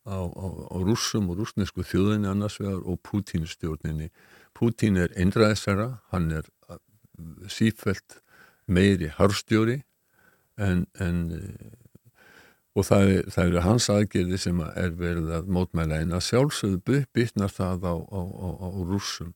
á, 0.05 0.19
á, 0.27 0.47
á 0.75 0.77
rússum 0.83 1.29
og 1.31 1.39
rússnesku 1.39 1.83
þjóðinni 1.87 2.29
annars 2.29 2.59
vegar 2.59 2.81
og 2.83 2.99
Pútínstjórninni. 3.07 4.09
Pútín 4.53 4.99
er 4.99 5.13
einræðsara, 5.17 6.03
hann 6.11 6.31
er 6.31 6.49
uh, 6.69 6.79
sífælt 7.47 8.19
meiri 8.67 9.09
harstjóri 9.17 9.81
en, 10.57 10.85
en 10.99 11.23
og 12.73 12.87
það, 12.87 13.11
það 13.33 13.49
eru 13.49 13.63
hans 13.67 13.89
aðgerði 13.93 14.39
sem 14.41 14.61
er 14.65 14.95
verið 14.97 15.29
að 15.37 15.51
mótmæla 15.53 16.01
en 16.01 16.15
að 16.17 16.25
sjálfsögðu 16.29 17.03
bytnar 17.13 17.53
það 17.53 17.85
á, 17.85 17.95
á, 18.01 18.21
á, 18.21 18.47
á 18.65 18.69
rússum. 18.89 19.33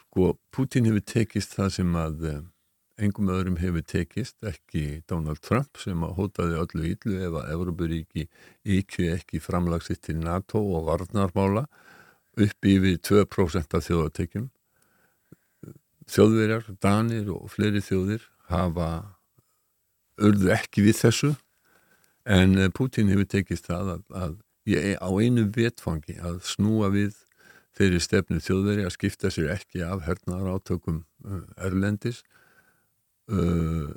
Sko, 0.00 0.32
Pútín 0.52 0.88
hefur 0.88 1.04
tekist 1.04 1.56
það 1.56 1.70
sem 1.76 1.98
að 2.00 2.26
uh, 2.30 2.40
engum 3.02 3.30
öðrum 3.32 3.58
hefur 3.60 3.84
tekist, 3.84 4.38
ekki 4.44 5.02
Donald 5.10 5.42
Trump 5.44 5.80
sem 5.80 6.00
að 6.04 6.16
hótaði 6.18 6.58
öllu 6.62 6.88
íllu 6.94 7.20
ef 7.28 7.38
að 7.42 7.52
Európaríki 7.56 8.26
ekki 8.78 9.08
ekki 9.18 9.42
framlagsitt 9.42 10.04
til 10.08 10.18
NATO 10.22 10.62
og 10.62 10.88
varnarmála 10.88 11.66
upp 12.40 12.68
yfir 12.68 12.98
2% 13.04 13.76
af 13.76 13.88
þjóðatekjum. 13.88 14.48
Þjóðverjar, 16.12 16.64
Danir 16.82 17.28
og 17.32 17.50
fleiri 17.52 17.82
þjóðir 17.84 18.24
hafa 18.48 18.88
urðu 20.22 20.52
ekki 20.56 20.84
við 20.88 20.98
þessu 21.04 21.34
en 22.24 22.58
eh, 22.58 22.70
Putin 22.74 23.10
hefur 23.12 23.28
tekist 23.30 23.68
það 23.70 23.94
að, 23.96 24.02
að 24.22 24.34
ég, 24.70 24.96
á 24.98 25.10
einu 25.10 25.48
vetfangi 25.54 26.18
að 26.22 26.40
snúa 26.46 26.92
við 26.94 27.16
þeirri 27.78 28.00
stefnu 28.04 28.40
þjóðveri 28.44 28.86
að 28.86 28.94
skipta 28.96 29.30
sér 29.32 29.54
ekki 29.56 29.82
af 29.86 30.04
hernaðar 30.06 30.58
átökum 30.58 31.02
uh, 31.24 31.44
erlendis 31.56 32.20
uh, 33.32 33.88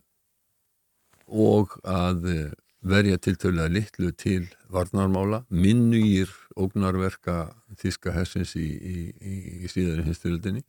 og 1.26 1.76
að 1.84 2.54
verja 2.86 3.18
tiltölulega 3.18 3.74
litlu 3.74 4.12
til 4.14 4.46
varnarmála, 4.72 5.42
minnugir 5.50 6.30
ógnarverka 6.56 7.50
þíska 7.82 8.14
hessins 8.16 8.54
í, 8.56 8.68
í, 8.70 8.98
í, 9.20 9.36
í 9.66 9.72
síðari 9.72 10.06
hinsturöldinni 10.08 10.64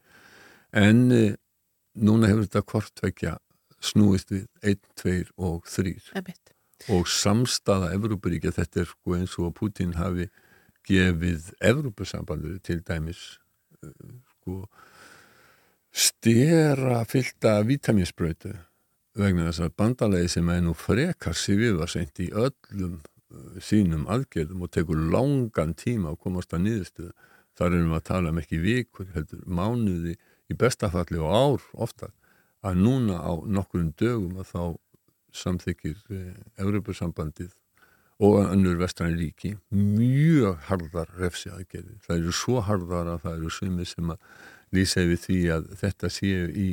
en 0.75 1.07
uh, 1.15 1.31
núna 1.97 2.33
hefur 2.33 2.49
þetta 2.49 2.67
kortvekja 2.75 3.39
snúist 3.85 4.33
við 4.33 4.47
1, 4.65 4.83
2 4.99 5.17
og 5.37 5.65
3 5.71 5.95
einmitt. 6.17 6.56
Og 6.93 7.09
samstaða 7.09 7.93
Evrópuríkja, 7.97 8.53
þetta 8.55 8.83
er 8.83 8.91
sko 8.91 9.17
eins 9.17 9.37
og 9.41 9.51
að 9.51 9.57
Putin 9.61 9.97
hafi 9.97 10.29
gefið 10.87 11.51
Evrópusambandur 11.65 12.61
til 12.65 12.83
dæmis 12.87 13.23
uh, 13.83 13.91
sko 14.37 14.67
stera 15.97 17.03
fylta 17.09 17.59
vitaminsbrötu 17.67 18.53
vegna 19.17 19.49
þess 19.49 19.65
að 19.65 19.77
bandalegi 19.81 20.35
sem 20.37 20.51
er 20.53 20.63
nú 20.67 20.75
frekar 20.77 21.37
svifaseint 21.37 22.21
í 22.21 22.29
öllum 22.37 23.01
uh, 23.01 23.57
sínum 23.65 24.05
aðgerðum 24.13 24.67
og 24.67 24.75
tekur 24.77 25.01
langan 25.15 25.75
tíma 25.75 26.13
að 26.13 26.21
komast 26.27 26.53
að 26.53 26.67
niðurstöðu. 26.69 27.17
Þar 27.57 27.73
erum 27.73 27.93
við 27.95 27.97
að 27.97 28.09
tala 28.11 28.31
um 28.31 28.39
ekki 28.43 28.59
vikur, 28.61 29.07
heldur 29.15 29.45
mánuði 29.49 30.19
í 30.53 30.57
bestafalli 30.61 31.19
og 31.25 31.33
ár 31.33 31.63
ofta 31.87 32.11
að 32.67 32.83
núna 32.83 33.17
á 33.23 33.33
nokkurinn 33.47 33.95
dögum 33.99 34.37
að 34.43 34.51
þá 34.51 34.63
samþykir 35.39 35.97
eh, 36.15 36.35
Evropasambandið 36.65 37.55
og 38.27 38.39
önnur 38.47 38.79
vestræn 38.81 39.17
ríki 39.19 39.55
mjög 39.71 40.61
harðar 40.71 41.11
refsi 41.21 41.51
aðgerði. 41.53 41.99
Það 42.07 42.19
eru 42.19 42.35
svo 42.35 42.63
harðar 42.65 43.15
að 43.15 43.25
það 43.27 43.39
eru 43.39 43.53
sumir 43.53 43.89
sem 43.91 44.13
að 44.15 44.21
lýsa 44.77 45.05
yfir 45.05 45.23
því 45.25 45.41
að 45.57 45.73
þetta 45.83 46.13
séu 46.13 46.47
í 46.49 46.69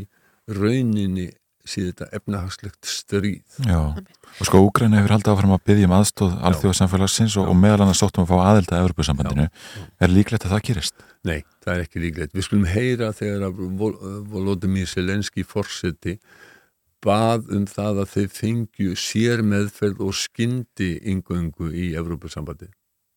rauninni 0.48 1.30
sé 1.64 1.86
þetta 1.88 2.10
efnahagslegt 2.18 2.88
stríð. 2.88 3.60
Já, 3.64 3.96
og 3.96 4.48
sko 4.48 4.60
Úgræna 4.66 5.00
hefur 5.00 5.16
haldið 5.16 5.34
áfram 5.34 5.54
að 5.56 5.62
byggja 5.70 5.88
um 5.88 5.96
aðstóð 5.96 6.34
alþjóðsamfélagsins 6.50 7.38
og, 7.40 7.52
og 7.52 7.60
meðal 7.60 7.86
annars 7.86 8.02
sóttum 8.04 8.26
að 8.26 8.34
fá 8.34 8.42
aðelda 8.50 8.76
að 8.76 8.88
Evropasambandinu. 8.88 9.46
Er 10.04 10.12
líklegt 10.12 10.48
að 10.48 10.56
það 10.58 10.66
gerist? 10.70 11.06
Nei, 11.24 11.38
það 11.64 11.74
er 11.76 11.86
ekki 11.86 12.04
líklegt. 12.04 12.36
Við 12.36 12.48
skulum 12.50 12.68
heyra 12.68 13.14
þegar 13.16 13.48
að 13.48 13.62
Vol 13.80 13.94
Volodymyr 14.34 14.92
Selenski 14.92 15.48
forseti 15.48 16.18
bað 17.05 17.53
um 17.55 17.65
það 17.67 18.03
að 18.03 18.11
þeir 18.15 18.29
fengju 18.41 18.97
sér 18.99 19.43
meðferð 19.43 20.03
og 20.07 20.15
skyndi 20.15 20.91
yngöngu 21.13 21.71
í 21.73 21.95
Evropasambandi. 21.95 22.69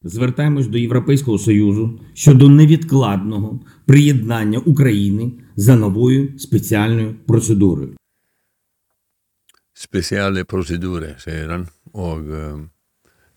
Звертаємось 0.03 0.67
до 0.67 0.77
Європейського 0.77 1.37
Союзу 1.37 1.99
щодо 2.13 2.49
невідкладного 2.49 3.59
приєднання 3.85 4.59
України 4.59 5.31
за 5.55 5.75
новою 5.75 6.39
спеціальною 6.39 7.15
процедурою. 7.27 7.95
Spesiali 9.81 10.43
prosedúri, 10.45 11.15
segir 11.17 11.49
hann, 11.49 11.63
og 11.93 12.27
um, 12.29 12.59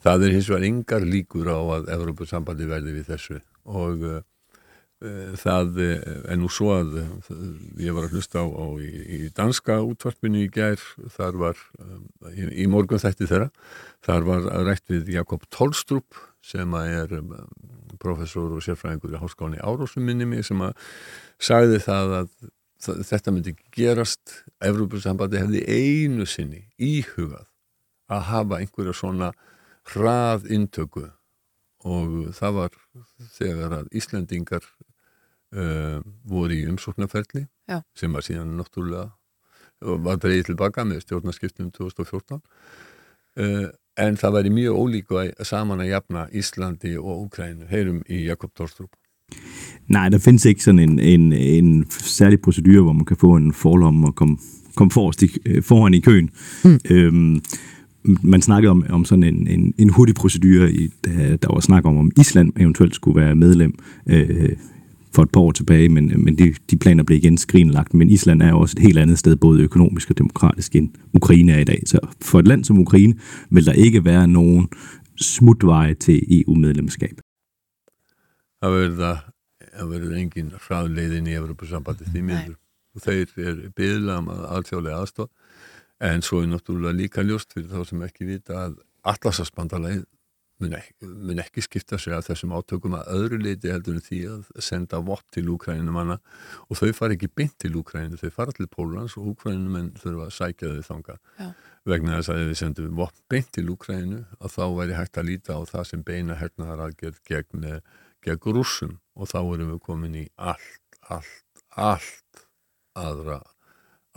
það 0.04 0.26
er 0.26 0.32
hins 0.34 0.48
vegar 0.50 0.66
yngar 0.68 1.04
líkur 1.08 1.48
á 1.48 1.60
að 1.78 1.86
Evropasambandi 1.94 2.66
verði 2.68 2.92
við 2.98 3.06
þessu 3.08 3.38
og 3.64 4.04
uh, 4.04 4.18
uh, 4.18 4.20
það 5.39 5.77
er 5.83 6.35
nú 6.39 6.49
svo 6.51 6.73
að 6.75 6.97
uh, 6.99 7.35
ég 7.79 7.95
var 7.95 8.07
að 8.07 8.17
hlusta 8.17 8.43
á, 8.43 8.47
á 8.47 8.65
í, 8.83 8.89
í 8.89 9.19
danska 9.35 9.79
útvarpinu 9.85 10.43
í 10.43 10.49
gær, 10.51 10.81
þar 11.15 11.39
var 11.39 11.61
í, 12.33 12.49
í 12.63 12.67
morgun 12.67 12.99
þætti 12.99 13.29
þeirra, 13.29 13.49
þar 14.05 14.27
var 14.27 14.49
rætt 14.67 14.91
við 14.91 15.13
Jakob 15.15 15.47
Tolstrup 15.55 16.19
sem 16.43 16.75
að 16.75 16.93
er 16.97 17.15
professor 17.99 18.55
og 18.55 18.63
sérfræðingur 18.63 19.15
í 19.15 19.19
háskólinni 19.19 19.63
Árósuminni 19.63 20.43
sem 20.43 20.61
að 20.63 20.75
sagði 21.39 21.79
það 21.83 22.15
að 22.21 22.31
það, 22.83 23.03
þetta 23.11 23.33
myndi 23.35 23.55
gerast 23.75 24.35
Evrópussambandi 24.65 25.41
hefði 25.41 25.63
einu 25.67 26.27
sinni 26.29 26.65
íhugað 26.75 27.47
að 28.09 28.27
hafa 28.31 28.59
einhverja 28.59 28.95
svona 28.97 29.31
hrað 29.89 30.47
intöku 30.53 31.07
og 31.87 32.33
það 32.35 32.55
var 32.57 32.77
þegar 33.37 33.75
að 33.79 33.91
Íslendingar 33.95 34.65
uh, 35.55 35.99
voru 36.29 36.55
í 36.55 36.67
umsóknarferli 36.69 37.45
Já. 37.69 37.81
sem 37.95 38.13
var 38.13 38.25
síðan 38.25 38.55
náttúrulega 38.59 39.09
var 39.79 40.19
dreigið 40.19 40.51
tilbaka 40.51 40.83
með 40.83 41.05
stjórnarskiptum 41.05 41.71
2014 41.75 42.39
uh, 42.39 43.67
en 43.99 44.17
það 44.19 44.35
væri 44.37 44.55
mjög 44.55 44.79
ólíku 44.79 45.19
að 45.19 45.45
saman 45.47 45.83
að 45.83 45.93
jafna 45.93 46.25
Íslandi 46.35 46.95
og 46.99 47.27
Ukrænu 47.27 47.69
heyrum 47.69 48.01
i 48.07 48.25
Jakob 48.27 48.55
Torstrup 48.55 48.95
Nej, 49.87 50.09
der 50.09 50.17
findes 50.17 50.45
ikke 50.45 50.63
sådan 50.63 50.79
en, 50.79 50.99
en, 50.99 51.33
en 51.33 51.85
særlig 51.89 52.41
procedure, 52.41 52.81
hvor 52.81 52.93
man 52.93 53.05
kan 53.05 53.17
få 53.17 53.35
en 53.35 53.53
forlom 53.53 54.03
og 54.03 54.15
komme, 54.15 54.37
komme 54.75 54.91
forrest 54.91 55.23
i, 55.23 55.29
øh, 55.45 55.63
foran 55.63 55.93
i 55.93 55.99
køen. 55.99 56.29
Mm. 56.63 56.79
Øhm, 56.89 57.41
man 58.23 58.41
snakkede 58.41 58.71
om, 58.71 58.85
om 58.89 59.05
sådan 59.05 59.23
en, 59.23 59.47
en, 59.47 59.73
en 59.77 59.89
hurtig 59.89 60.15
procedure, 60.15 60.73
i, 60.73 60.89
der, 61.05 61.35
der 61.35 61.53
var 61.53 61.59
snak 61.59 61.85
om, 61.85 61.97
om 61.97 62.11
Island 62.19 62.53
eventuelt 62.59 62.95
skulle 62.95 63.21
være 63.21 63.35
medlem 63.35 63.73
øh, 64.09 64.49
for 65.11 65.23
et 65.23 65.31
par 65.31 65.41
år 65.41 65.51
tilbage, 65.51 65.89
men, 65.89 66.23
men 66.23 66.37
de, 66.37 66.53
de 66.71 66.77
planer 66.77 67.03
blev 67.03 67.17
igen 67.17 67.37
skrinlagt. 67.37 67.93
Men 67.93 68.09
Island 68.09 68.41
er 68.41 68.49
jo 68.49 68.59
også 68.59 68.75
et 68.77 68.83
helt 68.83 68.97
andet 68.97 69.19
sted, 69.19 69.35
både 69.35 69.61
økonomisk 69.61 70.09
og 70.09 70.17
demokratisk, 70.17 70.75
end 70.75 70.89
Ukraine 71.13 71.51
er 71.51 71.59
i 71.59 71.63
dag. 71.63 71.81
Så 71.85 71.99
for 72.21 72.39
et 72.39 72.47
land 72.47 72.65
som 72.65 72.79
Ukraine 72.79 73.13
vil 73.49 73.65
der 73.65 73.73
ikke 73.73 74.05
være 74.05 74.27
nogen 74.27 74.69
smutveje 75.21 75.93
til 75.93 76.23
EU-medlemskab. 76.29 77.21
það 78.59 78.73
verða 78.75 79.11
það 79.79 79.91
verður 79.93 80.15
engin 80.19 80.49
hraðleiðin 80.65 81.27
í 81.31 81.35
Evropasambandi 81.39 82.07
því 82.11 82.23
miður 82.27 82.55
og 82.95 83.03
þeir 83.05 83.29
er 83.47 84.17
um 84.17 84.31
að 84.33 84.41
alþjóðlega 84.57 84.97
aðstof 84.99 85.29
en 86.09 86.23
svo 86.25 86.41
er 86.43 86.49
náttúrulega 86.51 86.97
líka 86.97 87.23
ljóst 87.23 87.53
fyrir 87.55 87.71
þá 87.71 87.87
sem 87.87 88.03
ekki 88.03 88.27
vita 88.27 88.57
að 88.65 88.79
Atlasasbandalagið 89.07 90.03
mun 90.59 90.75
ekki, 90.75 91.07
mun 91.07 91.41
ekki 91.41 91.63
skipta 91.63 91.97
sig 92.01 92.13
að 92.15 92.29
þessum 92.29 92.53
átökum 92.57 92.95
að 92.97 93.11
öðru 93.15 93.39
leiti 93.43 93.71
heldur 93.71 93.97
en 93.99 94.05
því 94.05 94.19
að 94.33 94.49
senda 94.65 94.99
vopp 95.05 95.25
til 95.35 95.45
Úkrænumanna 95.53 96.17
og 96.67 96.79
þau 96.79 96.91
fara 96.97 97.15
ekki 97.15 97.29
beint 97.31 97.55
til 97.63 97.75
Úkrænu, 97.79 98.19
þau 98.19 98.33
fara 98.35 98.55
til 98.55 98.67
Pólans 98.71 99.15
og 99.19 99.31
Úkrænumenn 99.33 99.93
þurfa 99.99 100.27
að 100.27 100.35
sækja 100.35 100.73
þau 100.73 100.89
þanga 100.89 101.17
Já. 101.39 101.47
vegna 101.93 102.17
þess 102.17 102.33
að 102.33 102.41
ef 102.41 102.51
við 102.51 102.59
sendum 102.63 102.97
vopp 102.99 103.21
beint 103.31 103.51
til 103.55 103.67
Úkrænu 103.73 104.23
að 104.39 104.55
þá 104.57 104.65
væri 104.79 104.97
hægt 104.99 105.21
að 105.21 105.29
líta 105.31 105.59
á 105.59 105.61
það 105.71 105.87
sem 105.91 106.03
beina 106.11 106.39
hernaðar 106.39 106.85
aðgerð 106.89 107.21
gegn, 107.29 107.69
gegn 108.25 108.57
rússum. 108.59 108.99
Og 109.19 109.27
þá 109.27 109.39
erum 109.41 109.73
við 109.73 109.79
komin 109.83 110.13
í 110.15 110.27
allt, 110.39 110.99
allt, 111.11 111.63
allt 111.75 112.45
aðra 112.95 113.41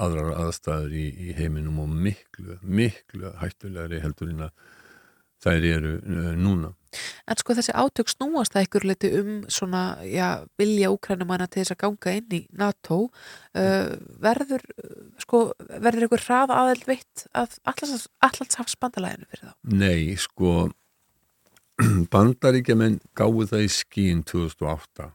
aðrar 0.01 0.37
aðstæður 0.47 0.95
í, 0.97 1.07
í 1.29 1.35
heiminum 1.37 1.81
og 1.83 1.91
miklu, 1.93 2.57
miklu 2.63 3.33
hættulegri 3.41 4.01
heldur 4.03 4.33
en 4.33 4.47
að 4.49 4.71
þær 5.43 5.67
eru 5.67 5.93
uh, 5.99 6.33
núna. 6.39 6.73
En 7.25 7.39
sko 7.41 7.55
þessi 7.57 7.73
átök 7.73 8.11
snúast 8.13 8.53
það 8.53 8.67
ykkur 8.67 8.85
liti 8.91 9.11
um 9.17 9.31
svona, 9.53 9.83
já, 10.05 10.45
vilja 10.61 10.91
úkrænumanna 10.93 11.47
til 11.49 11.63
þess 11.63 11.75
að 11.75 11.81
ganga 11.87 12.15
inn 12.19 12.37
í 12.37 12.43
NATO 12.61 12.99
uh, 13.07 13.95
verður 14.23 14.67
sko, 15.23 15.41
verður 15.73 16.09
ykkur 16.09 16.25
hrað 16.27 16.53
aðeld 16.59 16.85
veitt 16.91 17.25
að 17.33 17.57
allans 17.65 18.77
bandalæðinu 18.83 19.31
fyrir 19.31 19.49
þá? 19.49 19.57
Nei, 19.73 20.13
sko 20.21 20.53
bandaríkjaman 22.13 23.01
gáði 23.17 23.49
það 23.55 23.67
í 23.67 23.73
skín 23.73 24.23
2008 24.29 25.11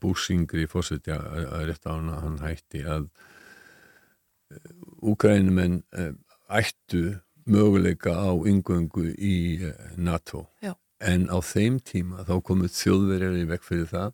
búsingri 0.00 0.66
fórseti 0.68 1.12
að 1.14 1.62
rétt 1.68 1.86
á 1.88 1.92
hann 1.94 2.10
að 2.12 2.24
hann 2.26 2.40
hætti 2.42 2.82
að 2.84 3.06
úkrænumenn 5.02 5.80
uh, 5.96 6.12
ættu 6.52 7.20
möguleika 7.44 8.14
á 8.14 8.30
yngöngu 8.32 9.10
í 9.16 9.36
eh, 9.68 9.74
NATO. 9.96 10.46
Já. 10.62 10.74
en 11.02 11.26
á 11.26 11.38
þeim 11.42 11.80
tíma 11.82 12.22
þá 12.28 12.36
komuð 12.46 12.74
þjóðverjar 12.78 13.38
í 13.40 13.46
vekk 13.50 13.64
fyrir 13.66 13.88
það 13.90 14.12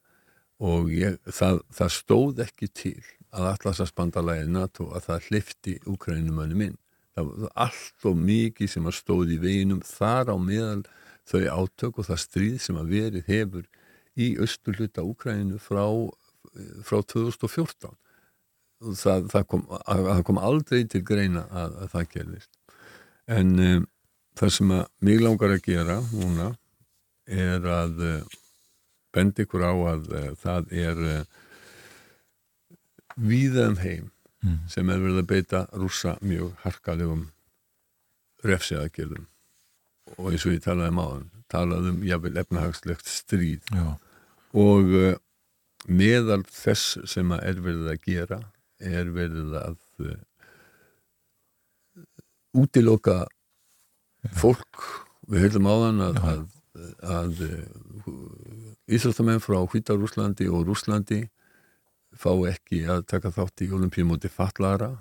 og 0.64 0.86
ég, 0.90 1.18
það, 1.28 1.58
það 1.76 1.90
stóð 1.92 2.42
ekki 2.46 2.68
til 2.72 3.00
að 3.28 3.50
allarsasbandalæði 3.52 4.46
NATO 4.54 4.88
að 4.96 5.10
það 5.10 5.26
hlifti 5.28 5.74
úkrænumönnum 5.84 6.62
minn 6.62 6.78
það 7.18 7.28
var 7.28 7.52
allt 7.66 8.08
og 8.08 8.22
mikið 8.22 8.72
sem 8.72 8.88
að 8.88 8.96
stóð 8.98 9.34
í 9.34 9.38
veginum 9.42 9.82
þar 9.84 10.32
á 10.32 10.36
meðal 10.40 10.82
þau 11.28 11.42
átök 11.60 12.00
og 12.00 12.08
það 12.08 12.22
stríð 12.24 12.58
sem 12.64 12.80
að 12.80 12.92
verið 12.94 13.28
hefur 13.28 13.66
í 14.18 14.32
austurluta 14.42 15.04
Úkræninu 15.06 15.60
frá, 15.62 15.84
frá 16.82 17.02
2014 17.04 17.92
það, 18.98 19.28
það, 19.32 19.44
kom, 19.50 19.66
það 19.84 20.22
kom 20.30 20.40
aldrei 20.42 20.80
til 20.90 21.04
greina 21.06 21.44
að, 21.50 21.76
að 21.84 21.92
það 21.94 22.10
gerðist 22.14 22.57
En 23.28 23.54
um, 23.60 23.86
það 24.38 24.52
sem 24.54 24.74
að 24.74 24.84
mig 25.04 25.22
langar 25.22 25.52
að 25.52 25.64
gera 25.66 25.98
núna 26.12 26.52
er 27.28 27.64
að 27.68 28.04
uh, 28.04 28.36
benda 29.14 29.44
ykkur 29.44 29.64
á 29.68 29.72
að 29.92 30.12
uh, 30.14 30.28
það 30.40 30.70
er 30.84 31.02
uh, 31.04 31.40
víða 33.18 33.66
um 33.72 33.80
heim 33.82 34.06
mm. 34.44 34.60
sem 34.72 34.92
er 34.92 35.02
verið 35.02 35.22
að 35.22 35.30
beita 35.32 35.64
rúsa 35.76 36.16
mjög 36.22 36.54
harkalegum 36.64 37.26
refsiðagjörðum 38.46 39.26
og 40.16 40.30
eins 40.30 40.46
og 40.46 40.54
ég 40.54 40.62
talaði 40.64 40.94
um 40.94 41.00
áðan, 41.02 41.26
talaði 41.52 41.90
um 41.92 42.04
jáfnvel 42.06 42.38
efnahagslegt 42.44 43.10
stríð 43.10 43.66
Já. 43.74 43.88
og 44.56 44.94
meðal 45.90 46.44
þess 46.48 47.02
sem 47.10 47.34
að 47.34 47.44
er 47.50 47.60
verið 47.66 47.90
að 47.92 48.06
gera 48.06 48.38
er 48.78 49.10
verið 49.12 49.58
að 49.58 49.76
útiloka 52.56 53.24
fólk 54.38 54.84
við 55.28 55.48
höfum 55.48 55.68
áðan 55.68 56.04
að, 56.08 56.22
að, 56.32 56.46
að 57.02 57.42
Íþróttamenn 58.88 59.42
frá 59.44 59.58
Hvítarúslandi 59.68 60.46
og 60.48 60.64
Rúslandi 60.68 61.26
fá 62.16 62.30
ekki 62.48 62.86
að 62.88 63.04
taka 63.10 63.32
þátt 63.34 63.66
í 63.66 63.70
olimpíumóti 63.76 64.30
fallara 64.32 64.94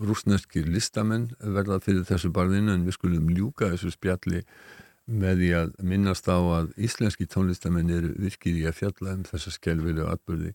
rúsneskir 0.00 0.68
listamenn 0.68 1.30
verða 1.40 1.80
fyrir 1.84 2.06
þessu 2.08 2.30
barðinu 2.32 2.72
en 2.74 2.86
við 2.86 2.96
skulum 2.96 3.28
ljúka 3.32 3.70
þessu 3.74 3.92
spjalli 3.94 4.42
með 5.10 5.42
því 5.42 5.50
að 5.58 5.72
minnast 5.92 6.28
á 6.30 6.38
að 6.38 6.70
íslenski 6.80 7.26
tónlistamenn 7.28 7.92
eru 7.92 8.12
virkið 8.20 8.60
í 8.62 8.66
að 8.70 8.78
fjalla 8.78 9.16
um 9.18 9.26
þessa 9.28 9.52
skelvilu 9.52 10.06
atbyrði 10.08 10.54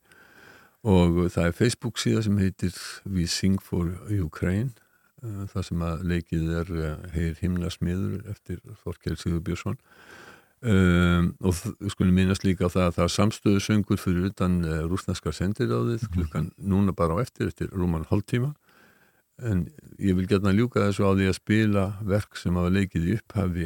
og 0.86 1.20
það 1.34 1.50
er 1.50 1.58
Facebook 1.58 2.02
síða 2.02 2.24
sem 2.26 2.38
heitir 2.40 2.76
We 3.10 3.26
Sing 3.30 3.62
for 3.62 3.90
Ukraine. 4.14 4.70
Eh, 4.70 4.85
það 5.24 5.66
sem 5.70 5.86
að 5.86 6.04
leikið 6.12 6.52
er 6.60 6.72
eh, 6.76 7.08
Heyr 7.16 7.40
himnasmiður 7.42 8.30
eftir 8.32 8.60
Þorkjell 8.84 9.18
Sigur 9.20 9.42
Björnsson 9.46 9.78
um, 10.66 11.32
og 11.40 11.56
skulum 11.94 12.16
minnast 12.18 12.46
líka 12.46 12.70
það 12.72 12.90
að 12.90 12.98
það 12.98 13.06
er 13.06 13.16
samstöðu 13.16 13.64
söngur 13.64 14.02
fyrir 14.02 14.30
utan 14.32 14.60
uh, 14.66 14.84
rúsnarska 14.90 15.34
sendiráðið 15.36 16.06
mhm. 16.06 16.14
klukkan 16.18 16.52
núna 16.58 16.96
bara 16.96 17.18
á 17.20 17.24
eftir 17.24 17.52
eftir 17.52 17.72
rúman 17.74 18.08
hálftíma. 18.10 18.54
En 19.44 19.66
ég 20.00 20.16
vil 20.16 20.30
gætna 20.32 20.54
ljúka 20.56 20.86
þessu 20.86 21.04
á 21.04 21.12
því 21.12 21.26
að 21.28 21.38
spila 21.42 21.82
verk 22.08 22.38
sem 22.40 22.56
hafa 22.56 22.72
leikið 22.72 23.08
í 23.10 23.16
upphafi 23.18 23.66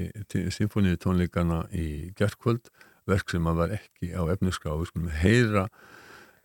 symfónið 0.56 0.96
tónleikana 1.04 1.60
í 1.70 2.10
gerðkvöld 2.18 2.72
verk 3.10 3.30
sem 3.30 3.46
hafa 3.46 3.68
ekki 3.78 4.10
á 4.18 4.26
efniska 4.34 4.72
og 4.74 4.82
við 4.82 4.90
skulum 4.90 5.12
heyra 5.22 5.68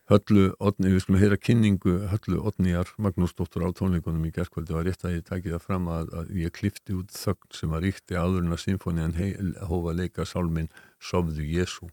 Höllu, 0.05 0.51
Odni, 0.61 0.90
við 0.93 1.01
skulum 1.01 1.21
heyra 1.23 1.37
kynningu 1.40 1.95
Höllu 2.11 2.43
Odnijar 2.45 2.90
Magnúsdóttur 3.01 3.64
á 3.64 3.73
tónleikunum 3.73 4.27
í 4.29 4.33
gerðkvöldu 4.37 4.77
og 4.77 4.85
rétt 4.85 5.07
að 5.07 5.14
ég 5.14 5.23
taki 5.25 5.49
það 5.55 5.62
fram 5.64 5.87
að, 5.88 6.11
að 6.12 6.35
ég 6.43 6.53
klifti 6.53 6.93
út 6.99 7.14
þögn 7.17 7.57
sem 7.57 7.73
að 7.73 7.87
ríkti 7.87 8.19
aðurina 8.21 8.59
symfóni 8.61 9.07
en 9.07 9.55
hófa 9.64 9.95
leika 9.97 10.27
sálminn 10.29 10.69
Sofðu 11.01 11.49
Jésu. 11.49 11.88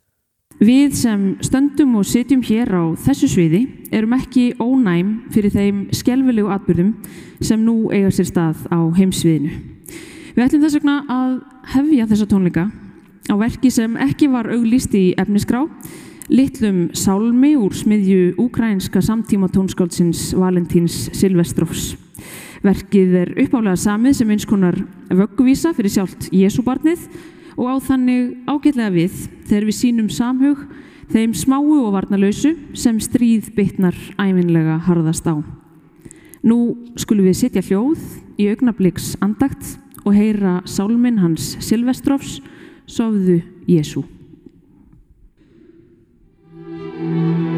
Við 0.59 0.97
sem 0.99 1.23
stöndum 1.39 1.95
og 2.01 2.03
setjum 2.11 2.43
hér 2.43 2.73
á 2.75 2.83
þessu 2.99 3.31
sviði 3.31 3.63
erum 3.95 4.17
ekki 4.19 4.49
ónæm 4.59 5.15
fyrir 5.31 5.55
þeim 5.55 5.81
skelvelegu 5.95 6.51
atbyrðum 6.51 6.91
sem 7.39 7.63
nú 7.63 7.87
eiga 7.95 8.11
sér 8.11 8.27
stað 8.27 8.67
á 8.75 8.91
heimsviðinu. 8.99 9.55
Við 10.35 10.45
ætlum 10.49 10.67
þess 10.67 10.81
vegna 10.81 10.99
að 11.07 11.39
hefja 11.77 12.11
þessa 12.11 12.31
tónleika 12.35 12.67
á 13.31 13.35
verki 13.39 13.71
sem 13.71 13.95
ekki 14.03 14.27
var 14.35 14.51
auglýst 14.51 14.99
í 14.99 15.13
efnisgrá 15.15 15.63
litlum 16.31 16.85
sálmi 16.95 17.57
úr 17.59 17.73
smiðju 17.75 18.37
úkrænska 18.39 19.01
samtíma 19.03 19.49
tónskáldsins 19.51 20.31
Valentíns 20.39 21.09
Silvestrovs. 21.11 21.97
Verkið 22.63 23.15
er 23.19 23.31
uppálega 23.41 23.75
samið 23.75 24.15
sem 24.15 24.31
eins 24.31 24.47
konar 24.47 24.77
vögguvísa 25.09 25.73
fyrir 25.75 25.91
sjálft 25.91 26.29
Jésúbarnið 26.31 27.03
og 27.57 27.67
á 27.67 27.75
þannig 27.83 28.37
ágætlega 28.47 28.93
við 28.95 29.17
þegar 29.49 29.67
við 29.67 29.77
sínum 29.81 30.07
samhug 30.13 30.63
þeim 31.11 31.35
smáu 31.35 31.81
og 31.81 31.97
varnalösu 31.97 32.53
sem 32.79 33.01
stríð 33.03 33.51
bytnar 33.57 33.97
æminlega 34.15 34.79
harðast 34.87 35.27
á. 35.27 35.35
Nú 36.47 36.77
skulum 36.95 37.27
við 37.27 37.41
sitja 37.41 37.65
hljóð 37.65 37.99
í 38.39 38.47
augnabliks 38.53 39.17
andagt 39.19 39.75
og 40.05 40.15
heyra 40.15 40.61
sálminn 40.63 41.19
hans 41.19 41.57
Silvestrovs 41.59 42.39
Sofðu 42.87 43.41
Jésú. 43.67 44.07
Thank 47.01 47.45
you. 47.45 47.50